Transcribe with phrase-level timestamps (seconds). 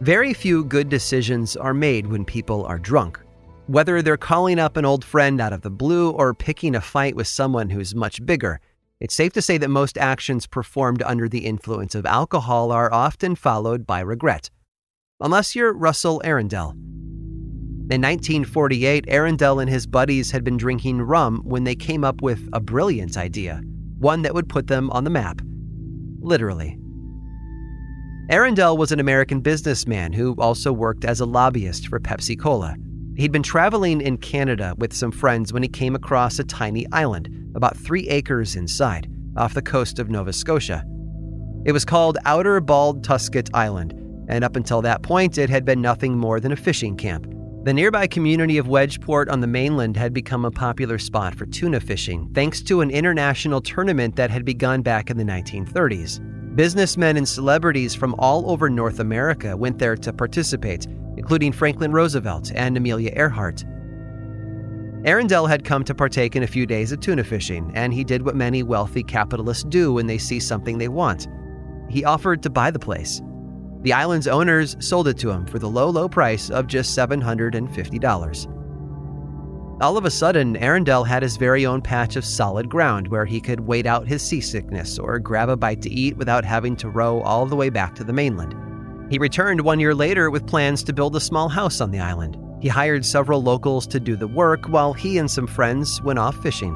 [0.00, 3.20] Very few good decisions are made when people are drunk.
[3.66, 7.14] Whether they're calling up an old friend out of the blue or picking a fight
[7.14, 8.60] with someone who's much bigger,
[8.98, 13.34] it's safe to say that most actions performed under the influence of alcohol are often
[13.34, 14.48] followed by regret.
[15.20, 16.70] Unless you're Russell Arundel.
[17.90, 22.48] In 1948, Arundel and his buddies had been drinking rum when they came up with
[22.54, 23.60] a brilliant idea,
[23.98, 25.42] one that would put them on the map.
[26.20, 26.78] Literally.
[28.30, 32.76] Arundel was an American businessman who also worked as a lobbyist for Pepsi Cola.
[33.16, 37.28] He'd been traveling in Canada with some friends when he came across a tiny island,
[37.56, 40.84] about three acres inside, off the coast of Nova Scotia.
[41.64, 43.94] It was called Outer Bald Tusket Island,
[44.28, 47.26] and up until that point, it had been nothing more than a fishing camp.
[47.64, 51.80] The nearby community of Wedgeport on the mainland had become a popular spot for tuna
[51.80, 56.39] fishing, thanks to an international tournament that had begun back in the 1930s.
[56.60, 62.52] Businessmen and celebrities from all over North America went there to participate, including Franklin Roosevelt
[62.54, 63.64] and Amelia Earhart.
[65.06, 68.20] Arundel had come to partake in a few days of tuna fishing, and he did
[68.20, 71.28] what many wealthy capitalists do when they see something they want.
[71.88, 73.22] He offered to buy the place.
[73.80, 78.59] The island's owners sold it to him for the low, low price of just $750.
[79.80, 83.40] All of a sudden, Arundel had his very own patch of solid ground where he
[83.40, 87.22] could wait out his seasickness or grab a bite to eat without having to row
[87.22, 88.54] all the way back to the mainland.
[89.10, 92.36] He returned one year later with plans to build a small house on the island.
[92.60, 96.36] He hired several locals to do the work while he and some friends went off
[96.42, 96.74] fishing.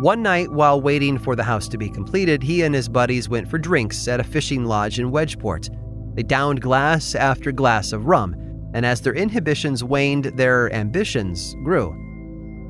[0.00, 3.48] One night, while waiting for the house to be completed, he and his buddies went
[3.48, 5.68] for drinks at a fishing lodge in Wedgeport.
[6.16, 8.34] They downed glass after glass of rum,
[8.74, 11.96] and as their inhibitions waned, their ambitions grew.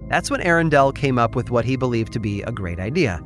[0.09, 3.21] That's when Arundel came up with what he believed to be a great idea.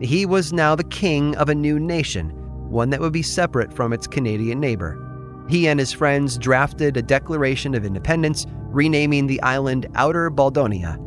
[0.00, 2.30] He was now the king of a new nation,
[2.70, 5.00] one that would be separate from its Canadian neighbor.
[5.48, 10.98] He and his friends drafted a Declaration of Independence, renaming the island Outer Baldonia.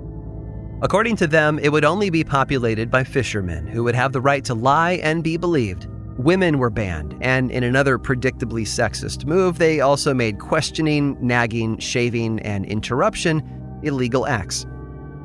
[0.81, 4.45] According to them, it would only be populated by fishermen who would have the right
[4.45, 5.87] to lie and be believed.
[6.17, 12.39] Women were banned, and in another predictably sexist move, they also made questioning, nagging, shaving,
[12.39, 13.43] and interruption
[13.83, 14.65] illegal acts.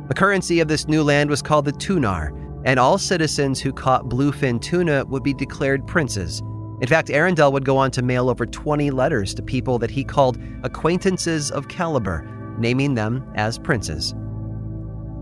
[0.09, 2.35] The currency of this new land was called the tunar,
[2.67, 6.43] and all citizens who caught bluefin tuna would be declared princes.
[6.83, 10.05] In fact, Arundel would go on to mail over 20 letters to people that he
[10.05, 14.15] called acquaintances of caliber, naming them as princes.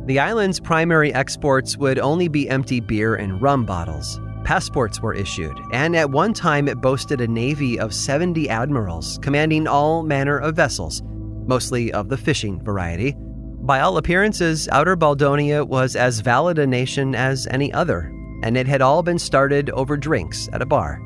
[0.06, 5.58] The island's primary exports would only be empty beer and rum bottles, Passports were issued,
[5.72, 10.56] and at one time it boasted a navy of 70 admirals commanding all manner of
[10.56, 11.02] vessels,
[11.46, 13.14] mostly of the fishing variety.
[13.62, 18.12] By all appearances, Outer Baldonia was as valid a nation as any other,
[18.42, 21.00] and it had all been started over drinks at a bar.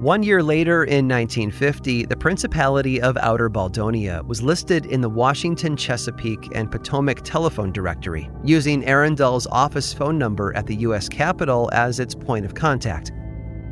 [0.00, 5.76] One year later, in 1950, the Principality of Outer Baldonia was listed in the Washington,
[5.76, 11.08] Chesapeake, and Potomac telephone directory, using Arundel's office phone number at the U.S.
[11.08, 13.12] Capitol as its point of contact.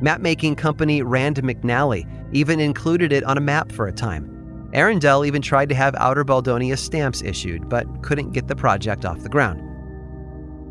[0.00, 4.70] Mapmaking company Rand McNally even included it on a map for a time.
[4.72, 9.24] Arundel even tried to have Outer Baldonia stamps issued, but couldn't get the project off
[9.24, 9.60] the ground.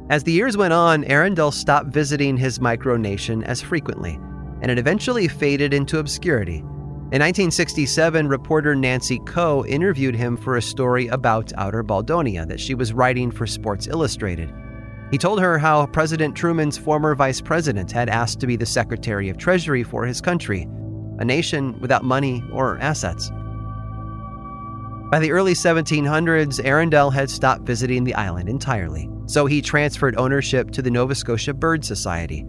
[0.09, 4.17] As the years went on, Arundel stopped visiting his micronation as frequently
[4.61, 6.63] and it eventually faded into obscurity.
[7.11, 12.73] In 1967, reporter Nancy Koh interviewed him for a story about Outer Baldonia that she
[12.73, 14.53] was writing for Sports Illustrated.
[15.11, 19.27] He told her how President Truman's former vice president had asked to be the Secretary
[19.27, 20.69] of Treasury for his country,
[21.19, 23.29] a nation without money or assets.
[25.11, 30.71] By the early 1700s, Arundel had stopped visiting the island entirely, so he transferred ownership
[30.71, 32.45] to the Nova Scotia Bird Society,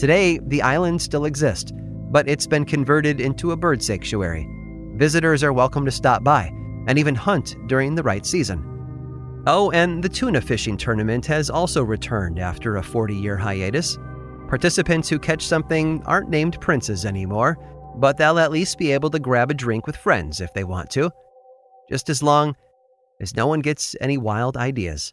[0.00, 1.74] Today, the islands still exist,
[2.10, 4.48] but it's been converted into a bird sanctuary.
[4.94, 6.46] Visitors are welcome to stop by
[6.86, 9.44] and even hunt during the right season.
[9.46, 13.98] Oh, and the tuna fishing tournament has also returned after a 40 year hiatus.
[14.48, 17.58] Participants who catch something aren't named princes anymore,
[17.96, 20.88] but they'll at least be able to grab a drink with friends if they want
[20.92, 21.10] to,
[21.90, 22.56] just as long
[23.20, 25.12] as no one gets any wild ideas.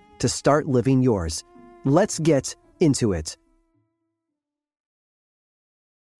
[0.21, 1.43] to start living yours.
[1.83, 3.37] Let's get into it.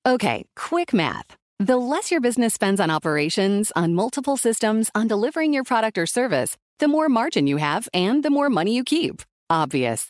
[0.06, 1.38] Okay, quick math.
[1.60, 6.08] The less your business spends on operations, on multiple systems, on delivering your product or
[6.08, 9.22] service, the more margin you have and the more money you keep.
[9.50, 10.10] Obvious.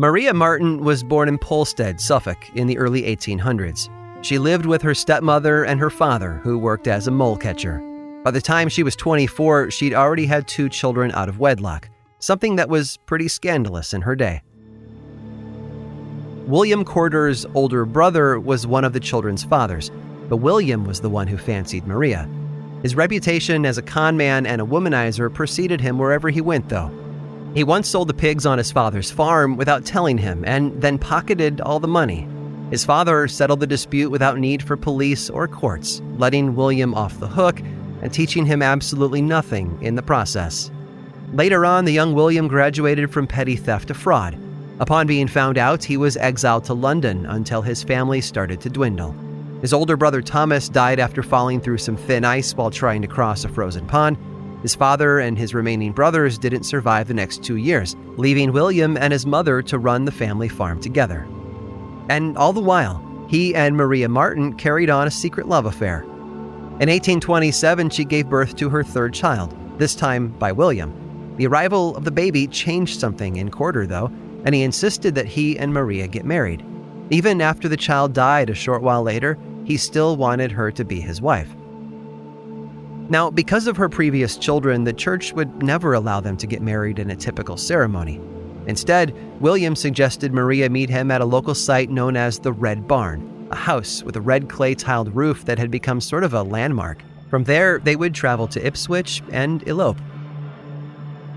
[0.00, 3.90] Maria Marten was born in Polstead, Suffolk, in the early 1800s.
[4.24, 7.80] She lived with her stepmother and her father, who worked as a mole catcher.
[8.24, 12.56] By the time she was 24, she'd already had two children out of wedlock, something
[12.56, 14.40] that was pretty scandalous in her day.
[16.46, 19.90] William Corder's older brother was one of the children's fathers,
[20.30, 22.26] but William was the one who fancied Maria.
[22.82, 26.90] His reputation as a con man and a womanizer preceded him wherever he went, though.
[27.54, 31.60] He once sold the pigs on his father's farm without telling him and then pocketed
[31.60, 32.28] all the money.
[32.70, 37.26] His father settled the dispute without need for police or courts, letting William off the
[37.26, 37.60] hook
[38.02, 40.70] and teaching him absolutely nothing in the process.
[41.32, 44.38] Later on, the young William graduated from petty theft to fraud.
[44.78, 49.14] Upon being found out, he was exiled to London until his family started to dwindle.
[49.60, 53.44] His older brother Thomas died after falling through some thin ice while trying to cross
[53.44, 54.16] a frozen pond,
[54.62, 59.12] his father and his remaining brothers didn't survive the next two years, leaving William and
[59.12, 61.26] his mother to run the family farm together.
[62.08, 66.02] And all the while, he and Maria Marten carried on a secret love affair.
[66.02, 71.34] In 1827, she gave birth to her third child, this time by William.
[71.36, 74.10] The arrival of the baby changed something in Corder, though,
[74.44, 76.64] and he insisted that he and Maria get married.
[77.10, 81.00] Even after the child died a short while later, he still wanted her to be
[81.00, 81.48] his wife.
[83.10, 87.00] Now, because of her previous children, the church would never allow them to get married
[87.00, 88.20] in a typical ceremony.
[88.68, 93.48] Instead, William suggested Maria meet him at a local site known as the Red Barn,
[93.50, 97.02] a house with a red clay tiled roof that had become sort of a landmark.
[97.28, 99.98] From there, they would travel to Ipswich and elope.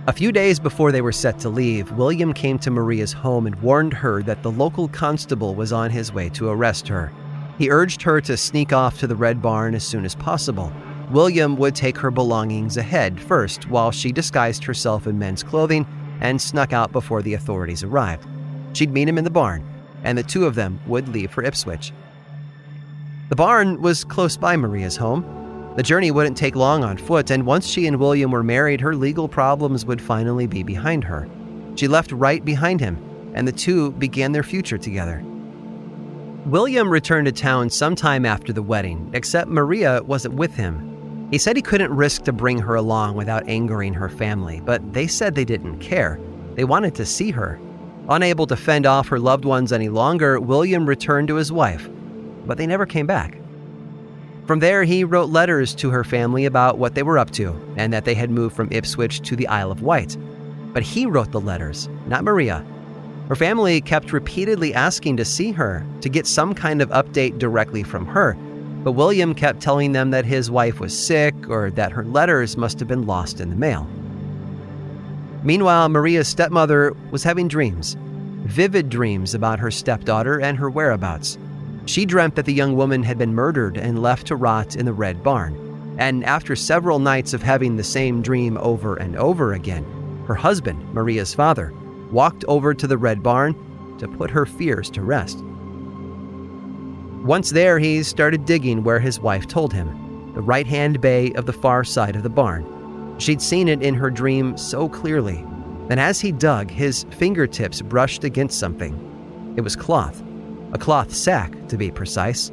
[0.06, 3.60] A few days before they were set to leave, William came to Maria's home and
[3.64, 7.12] warned her that the local constable was on his way to arrest her.
[7.58, 10.72] He urged her to sneak off to the Red Barn as soon as possible.
[11.14, 15.86] William would take her belongings ahead first while she disguised herself in men's clothing
[16.22, 18.28] and snuck out before the authorities arrived.
[18.74, 19.64] She'd meet him in the barn,
[20.04, 21.94] and the two of them would leave for Ipswich.
[23.30, 25.74] The barn was close by Maria's home.
[25.76, 28.96] The journey wouldn't take long on foot, and once she and William were married, her
[28.96, 31.30] legal problems would finally be behind her.
[31.76, 32.98] She left right behind him,
[33.36, 35.24] and the two began their future together.
[36.48, 40.93] William returned to town sometime after the wedding, except Maria wasn't with him.
[41.34, 45.08] He said he couldn't risk to bring her along without angering her family, but they
[45.08, 46.20] said they didn't care.
[46.54, 47.60] They wanted to see her.
[48.08, 51.90] Unable to fend off her loved ones any longer, William returned to his wife,
[52.46, 53.36] but they never came back.
[54.46, 57.92] From there, he wrote letters to her family about what they were up to and
[57.94, 60.16] that they had moved from Ipswich to the Isle of Wight.
[60.72, 62.64] But he wrote the letters, not Maria.
[63.28, 67.82] Her family kept repeatedly asking to see her, to get some kind of update directly
[67.82, 68.38] from her,
[68.84, 72.80] but William kept telling them that his wife was sick or that her letters must
[72.80, 73.88] have been lost in the mail.
[75.44, 77.98] Meanwhile, Maria's stepmother was having dreams,
[78.46, 81.38] vivid dreams about her stepdaughter and her whereabouts.
[81.86, 84.94] She dreamt that the young woman had been murdered and left to rot in the
[84.94, 85.96] Red Barn.
[85.98, 89.86] And after several nights of having the same dream over and over again,
[90.28, 91.74] her husband, Maria's father,
[92.12, 93.54] walked over to the Red Barn
[94.00, 95.44] to put her fears to rest.
[97.24, 101.46] Once there, he started digging where his wife told him the right hand bay of
[101.46, 103.16] the far side of the barn.
[103.18, 105.38] She'd seen it in her dream so clearly,
[105.90, 109.54] and as he dug, his fingertips brushed against something.
[109.56, 110.22] It was cloth,
[110.74, 112.50] a cloth sack to be precise,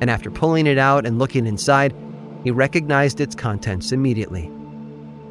[0.00, 1.94] and after pulling it out and looking inside,
[2.42, 4.50] he recognized its contents immediately.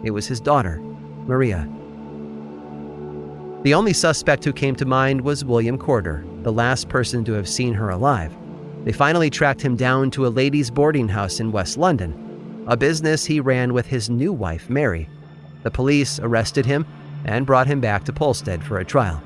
[0.04, 0.80] It was his daughter,
[1.26, 1.68] Maria.
[3.64, 7.50] The only suspect who came to mind was William Corder, the last person to have
[7.50, 8.34] seen her alive.
[8.88, 13.26] They finally tracked him down to a ladies' boarding house in West London, a business
[13.26, 15.10] he ran with his new wife, Mary.
[15.64, 16.86] The police arrested him
[17.26, 19.22] and brought him back to Polstead for a trial.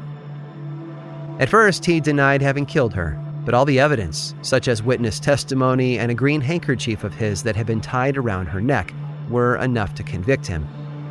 [1.38, 6.00] At first, he denied having killed her, but all the evidence, such as witness testimony
[6.00, 8.91] and a green handkerchief of his that had been tied around her neck,
[9.30, 10.68] were enough to convict him.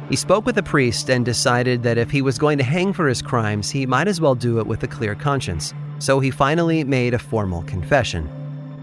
[0.08, 3.06] He spoke with a priest and decided that if he was going to hang for
[3.06, 5.72] his crimes, he might as well do it with a clear conscience.
[6.00, 8.28] So he finally made a formal confession.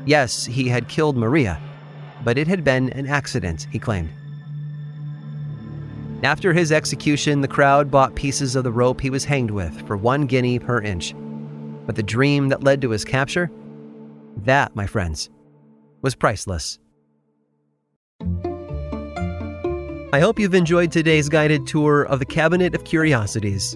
[0.08, 1.60] Yes, he had killed Maria,
[2.24, 4.10] but it had been an accident, he claimed.
[6.24, 9.98] After his execution, the crowd bought pieces of the rope he was hanged with for
[9.98, 11.14] one guinea per inch.
[11.86, 13.52] But the dream that led to his capture?
[14.38, 15.30] That, my friends,
[16.02, 16.80] was priceless.
[20.14, 23.76] I hope you've enjoyed today's guided tour of the Cabinet of Curiosities.